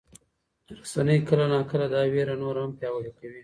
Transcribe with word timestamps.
رسنۍ 0.77 1.17
کله 1.27 1.45
ناکله 1.53 1.87
دا 1.93 2.01
ویره 2.13 2.35
نوره 2.43 2.59
هم 2.63 2.71
پیاوړې 2.79 3.11
کوي. 3.19 3.39